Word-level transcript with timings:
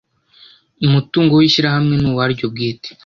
Umutungo 0.87 1.31
w 1.35 1.41
ishyirahamwe 1.47 1.93
ni 1.97 2.07
uwaryo 2.11 2.45
bwite 2.53 2.89